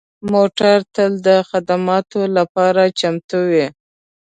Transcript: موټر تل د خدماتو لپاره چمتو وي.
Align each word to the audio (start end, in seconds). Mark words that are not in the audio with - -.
موټر 0.33 0.77
تل 0.95 1.11
د 1.27 1.29
خدماتو 1.49 2.21
لپاره 2.37 2.83
چمتو 2.99 3.39
وي. 3.51 3.67